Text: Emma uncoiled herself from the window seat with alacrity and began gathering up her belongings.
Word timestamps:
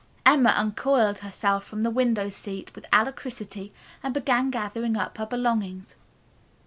Emma 0.25 0.51
uncoiled 0.57 1.19
herself 1.19 1.63
from 1.63 1.83
the 1.83 1.91
window 1.91 2.27
seat 2.27 2.73
with 2.73 2.87
alacrity 2.91 3.71
and 4.01 4.15
began 4.15 4.49
gathering 4.49 4.97
up 4.97 5.15
her 5.19 5.27
belongings. 5.27 5.95